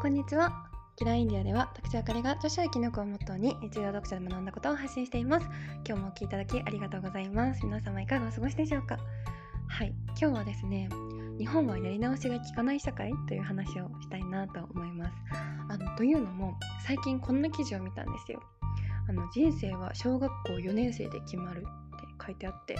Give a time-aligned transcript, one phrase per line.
[0.00, 0.52] こんにちは。
[0.94, 5.46] キラインディアでは私あかりが著書や記録をモットーに日常読者で学んだことを発信しています。
[5.84, 7.66] 今日もお聞きいただきありがとうございます。
[7.66, 8.96] 皆様いかがお過ごしでしょうか？
[9.66, 9.92] はい。
[10.10, 10.88] 今日はですね
[11.36, 15.16] 日本はやり直しが効かない社会という話をしたいなと思います。
[15.68, 16.54] あのというのも
[16.86, 18.40] 最近こんな記事を見たんですよ。
[19.08, 21.62] あの人生は小学校4年生で決まるっ
[21.98, 22.76] て書いてあって。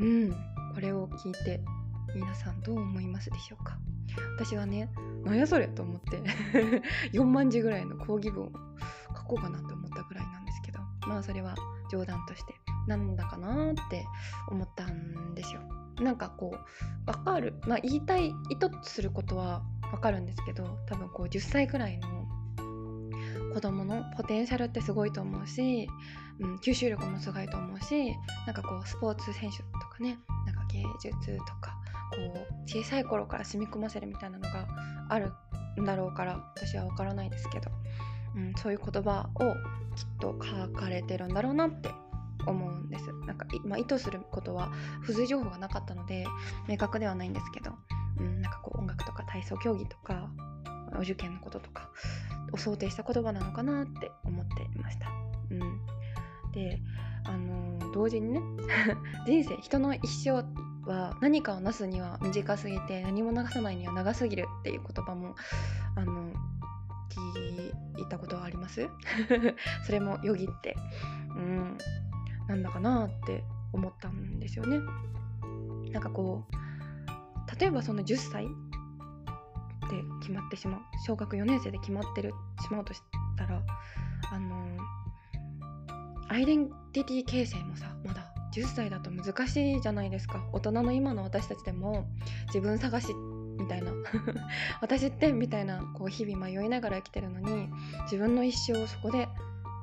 [0.00, 0.32] うん。
[0.74, 1.60] これを聞いて
[2.14, 3.78] 皆さんどう思いますでしょうか？
[4.36, 4.90] 私はね
[5.24, 6.22] なんやそれと思って
[7.12, 8.52] 4万字ぐらいの講義文を
[9.16, 11.54] 書こうかなと思ったぐらいなんですけどまあそれは
[11.90, 12.54] 冗談として
[12.86, 14.04] なんだかなって
[14.48, 15.60] 思ったんですよ。
[16.00, 17.54] なんかこう分かる。
[17.66, 22.08] まあ言いたい意図することは分かるんですけど多分こう10歳くらいの
[23.54, 25.86] 子供のポテンシャルってすごいと思うし、
[26.40, 28.14] うん、吸収力もすごいと思うし
[28.46, 31.76] なんかこうスポーツ選手とかねなんか芸術とか
[32.12, 34.66] こう小さい頃から染み込ませるみたいなのが
[35.08, 35.32] ある
[35.80, 37.70] んだろうから私は分からないですけど、
[38.36, 39.54] うん、そういう言葉を
[39.94, 41.90] きっと書かれてるんだろうなって
[42.46, 43.12] 思うんです。
[43.26, 46.26] なんか、まあ、意図することは付随情報がなかったので
[46.68, 47.72] 明確ではないんですけど、
[48.18, 50.28] うん、なんかこう音楽とか体操競技とか
[50.96, 51.90] お受験のこととか
[52.52, 55.08] を想定した言葉なのかなって思っていました。
[55.50, 55.60] うん、
[56.52, 56.80] で
[57.24, 58.40] あのー、同時にね
[59.26, 60.44] 人生人の一生
[60.84, 65.34] は何かをなすには短すぎて何も流さないには長すぎるっていう言葉も
[65.96, 66.32] あの
[67.96, 68.88] 聞いたことはあります？
[69.86, 70.76] それもよぎって。
[71.36, 71.78] うん。
[72.48, 74.78] なんだかなって思ったんですよね。
[75.92, 78.50] なんかこう例えばその10歳で
[80.20, 83.02] 決まってしまう小学4年生で決まってるしまうとし
[83.36, 83.62] たら
[84.32, 84.78] あの
[86.28, 90.44] アイデンティティ形成もさまだ10歳だと難しいじゃないですか。
[90.52, 92.06] 大人の今の私たちでも
[92.46, 93.14] 自分探し
[93.58, 93.92] みたいな。
[94.80, 97.68] 私ってみたいなこう日々迷いながら生きてるのに
[98.04, 99.28] 自分の一生をそこで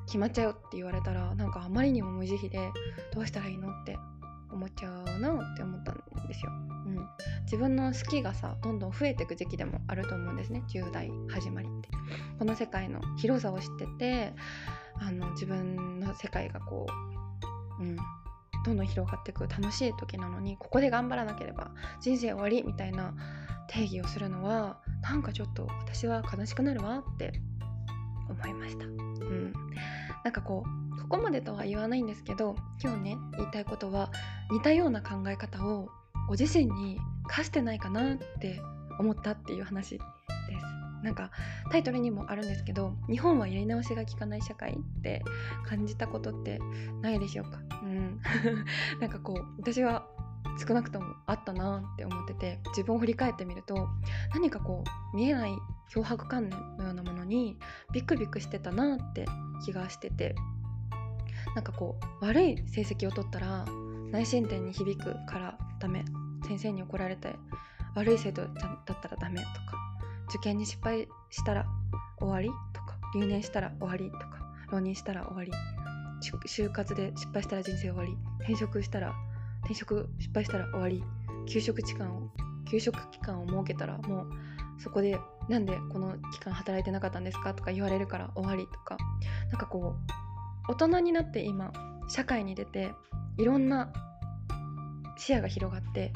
[0.06, 2.72] 決まっちゃうって言われたらなんかあまりにも無慈悲で
[3.14, 3.98] どうしたらいいのって
[4.52, 6.52] 思っちゃうなって思ったんですよ。
[6.52, 7.08] うん、
[7.44, 10.64] 自分の好きがさどんどん増えていく時期でもあると思うんですね。
[10.70, 11.90] 10代始まりって。
[12.40, 14.34] この世界の広さを知ってて
[14.96, 16.88] あの自分の世界がこ
[17.80, 17.98] う、うん、
[18.70, 21.72] どんどん広がっていく楽しい時なのにここで頑張らなければ
[22.02, 23.16] 人生終わりみたいな
[23.68, 27.34] 定義をするのはなんかちょっと私は悲しくなるわって
[28.30, 28.86] 思いました。
[28.86, 29.54] うん、
[30.24, 30.64] なんかこ
[30.96, 34.12] うここまでとは言わないんですけど今日ね言いたいことは
[34.52, 35.90] 似たような考え方を
[36.28, 38.62] ご自身に課してないかなって
[39.00, 40.00] 思ったっていう話。
[41.04, 41.32] なんか
[41.72, 45.24] タイトルにもあるんですけど日本はやり直しが効かない社会って
[45.66, 46.60] 感じたことって
[47.02, 47.60] ないでしょうか？
[47.84, 48.20] うん。
[49.00, 50.08] なんかこう私は
[50.68, 53.88] 少なくともあったなって思ってて自分を振り返ってみると
[54.34, 54.84] 何かこ
[55.14, 55.52] う見えない
[55.94, 57.58] 脅迫観念のようなものに
[57.94, 59.26] ビクビクしてたなって
[59.66, 60.36] 気がしてて
[61.56, 63.66] なんかこう悪い成績を取ったら
[64.12, 66.04] 内申点に響くからダメ。
[66.48, 67.36] 先生に怒られて
[67.96, 69.78] 悪い生徒だったらダメとか
[70.30, 71.66] 受験に失敗したら
[72.20, 72.50] 終わり？
[72.74, 74.12] とか留年したら終わり？
[74.12, 74.40] とか
[74.72, 75.52] 浪人したら終わり？
[76.22, 78.16] 就活で失敗したら人生終わり？
[78.40, 79.14] 転職したら
[79.62, 81.04] 転職失敗したら終わり？
[81.48, 82.30] 休職期間を
[82.70, 84.30] 休職期間を設けたらもう
[84.78, 85.18] そこで
[85.48, 87.54] なんでこの期間働いてなかったんですか？
[87.54, 88.98] とか言われるから終わりとか。
[89.50, 89.96] なんかこ
[90.68, 91.72] う大人になって今
[92.08, 92.92] 社会に出て
[93.38, 93.92] いろんな
[95.18, 96.14] 視野が広がって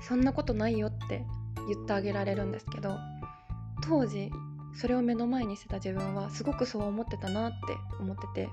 [0.00, 1.24] そんなことないよって
[1.68, 2.96] 言ってあげられるんですけど
[3.82, 4.30] 当時
[4.74, 7.56] それを目の前にしてた自分はすごくそう思ってたなって
[7.98, 8.48] 思ってて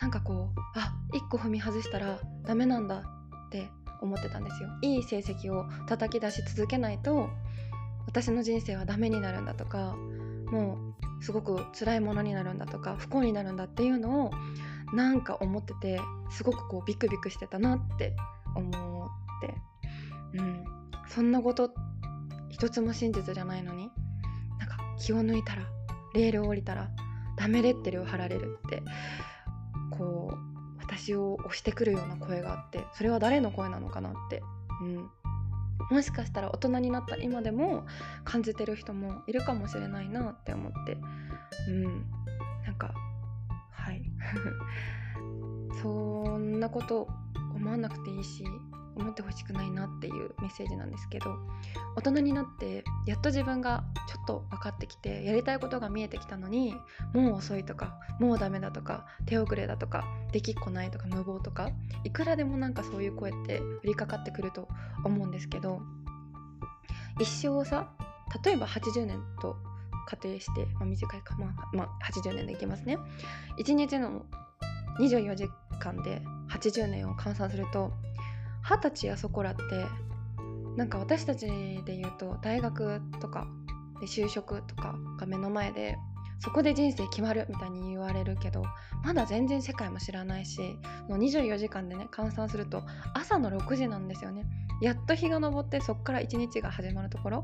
[0.00, 3.02] なんかこうあ一個踏み外したらダメなんだ
[3.48, 3.68] って
[4.00, 4.68] 思ってたんですよ。
[4.80, 7.28] いい成績を叩き出し続けないと
[8.06, 9.94] 私の人生はダメになるんだとか
[10.50, 10.78] も
[11.20, 14.30] うすごく辛いものになるんだとか不幸になるんだっていうのを
[14.94, 18.16] なんか思っててすごくこうビクビクしてたなって
[18.54, 18.70] 思っ
[20.32, 20.64] てうん。
[21.08, 21.72] そんなこと
[22.60, 23.90] 一つも真実じゃないのに
[24.58, 25.62] なんか気を抜いたら
[26.12, 26.90] レールを降りたら
[27.38, 28.82] ダメレッテルを貼られるって
[29.90, 34.42] こう私を押してくるような声があってそれは誰の声なのかなって、
[34.82, 35.10] うん、
[35.90, 37.86] もしかしたら大人になった今でも
[38.24, 40.98] 感じてる人もいるかもしれないなって思って。
[41.66, 41.84] うん。
[42.66, 42.92] なんか
[43.72, 44.02] はい。
[45.80, 47.08] そんなこと
[47.54, 48.44] 思わなくていいし。
[48.96, 51.36] 思ってほしくないなっていうメッセージなんですけど
[51.96, 56.74] 大人になってやっと自分がちょっと分かってきてやりたいことが見えてきたのに
[57.14, 61.70] もう遅いとかもうダメだとか手遅れだとかできっこないとか無謀とか
[62.04, 64.68] いくらでもなんかそういう声って降りかかってくると
[65.04, 65.80] 思うんですけど
[67.20, 67.90] 一生さ
[68.44, 69.56] 例えば80年と
[70.06, 72.98] 仮定して、まあ、短いか、まあ、まあ、80年でいきますね。
[73.58, 74.24] 1日の
[74.98, 75.48] 24時
[75.78, 76.20] 間で
[76.50, 77.92] 80年を換算すると
[78.62, 79.62] 二十歳やそこらって
[80.76, 83.46] なんか私たちで言うと大学とか
[84.00, 85.96] で就職とかが目の前で
[86.38, 88.64] そこで人生決まるみたいに言われるけど
[89.04, 90.58] まだ全然世界も知らないし
[91.08, 92.82] もう24時間でね換算すると
[93.14, 94.44] 朝の6時なんですよね。
[94.80, 97.42] やっと日が昇ってそっから一日が始まるところ。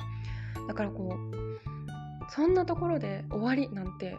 [0.66, 4.16] だからこうそんなところで終わりなんて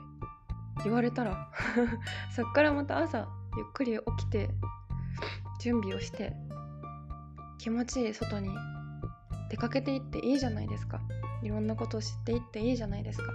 [0.83, 1.49] 言われたら
[2.31, 3.27] そっからまた朝
[3.57, 4.49] ゆっくり起きて
[5.59, 6.35] 準備をして
[7.57, 8.49] 気持ちいい外に
[9.49, 11.01] 出かけていっていいじゃないですか。
[11.43, 13.31] いろんなことを知っていっていいじゃないですか。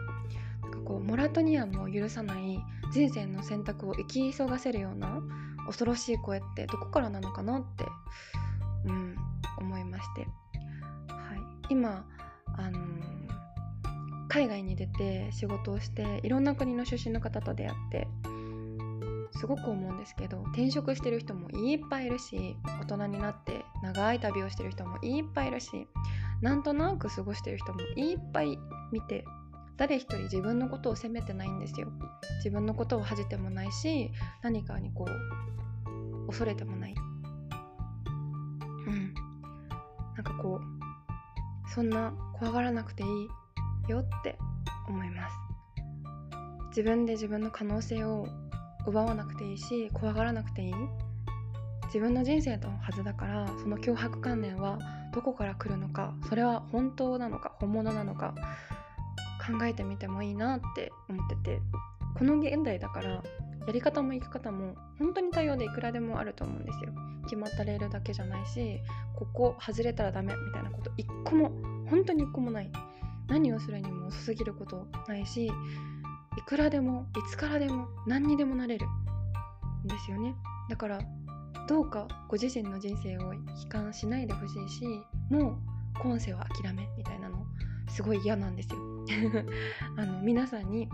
[0.63, 2.59] なんかこうモラトニアムを許さない
[2.93, 5.21] 人生の選択を生き急がせるような
[5.67, 7.85] 恐ろしい声ってどこからなのかなって
[8.85, 9.17] うん
[9.59, 10.23] 思いまして、
[11.09, 11.39] はい、
[11.71, 12.05] 今
[12.57, 12.81] あの、
[14.29, 18.09] 海外に出て仕事をしていろんな国の出身の方と出会って
[19.43, 25.89] すごく思うんですけど転職してる人もいっぱいいるし大人になって長い旅をしてる人もいっぱいいるし
[26.43, 28.57] なんとなく過ごしてる人もいっぱい
[28.93, 29.25] 見て
[29.77, 31.89] 誰一人自分のことを責めてないんですよ。
[32.37, 34.13] 自分のことを恥じてもないし
[34.43, 36.95] 何かにこう恐れてもない。
[38.87, 39.13] うん。
[40.15, 40.61] なんかこ
[41.67, 44.39] うそんな怖がらなくていいよって
[44.87, 45.35] 思います。
[46.69, 48.29] 自分で自分の可能性を
[48.87, 50.75] 奪わなくていいし怖がらなくていい。
[51.87, 54.79] 自分の人生のはずだからその脅迫観念は
[55.13, 58.35] どこから来るのかそれは本当なのか本物なのか
[59.47, 61.61] 考えてみてもいいなって思ってて
[62.17, 63.23] この現代だからや
[63.73, 66.93] り方も生き方も本当に多様でいくらでもあると思うんですよ。
[67.25, 68.81] 決まったレールだけじゃないし
[69.15, 71.53] ここ外れたらダメみたいなこと一個も
[71.89, 72.73] 本当に一個もない。
[73.29, 75.51] 何をするにも遅すぎることないし
[76.39, 78.87] いくらでもいつからでも何にでもなれる。
[79.85, 80.35] んですよね。
[80.69, 81.01] だから
[81.69, 84.85] どうかご自身の人生を悲観しないでほしいし
[85.31, 85.57] もう
[86.01, 87.45] 今世は諦めみたいなの
[87.89, 88.79] すごい嫌なんですよ。
[89.97, 90.89] あの皆さんに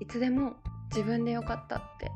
[0.00, 0.56] いつでも
[0.90, 2.10] 自分でよかったって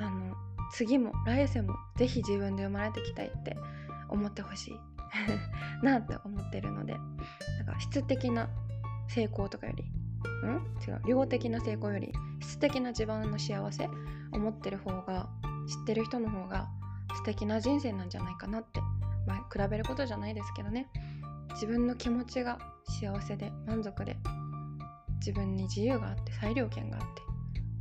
[0.00, 0.34] あの
[0.72, 3.56] 次も来世もぜひ自分で生まれてきたいって
[4.08, 4.80] 思ってほしい。
[5.84, 6.94] なって思ってるので
[7.64, 8.48] だか質的な
[9.06, 9.84] 成功とかより
[10.86, 11.00] 違う。
[11.06, 13.88] 量的な成功より質的な自分の幸せ
[14.32, 15.28] を持ってる方が
[15.66, 16.68] 知ってる人の方が
[17.16, 18.80] 素敵な人生なんじゃないかなって
[19.26, 20.88] まあ比べることじゃないですけどね。
[21.54, 22.58] 自分の気持ちが
[23.00, 24.16] 幸せで満足で
[25.20, 27.22] 自分に自由があって裁量権があって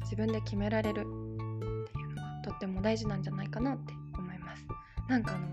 [0.02, 4.66] 自分で決められるっていうのがとっても大事なんじゃないかなって思います。
[5.10, 5.48] なんかあの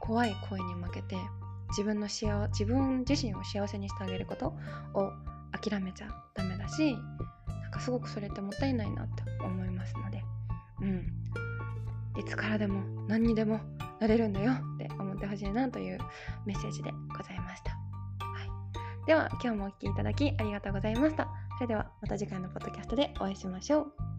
[0.00, 1.16] 怖い声に負けて
[1.70, 4.54] 自分の幸自分自身を幸せにしてあげること
[4.94, 5.10] を
[5.70, 10.22] 諦めちゃダメだしなんかすごくそれってもったいないなって思いますので。
[10.80, 11.22] うん。
[12.18, 13.60] いつからでも何にでも
[14.00, 15.98] なれるんだよって思ってほしいなという
[16.44, 17.78] メッセージでございました、は
[19.04, 21.28] い、では今日もお聴きいただきありがとうございました。
[21.56, 24.11] それではまた次回のポッドキャストでお会いしましょう。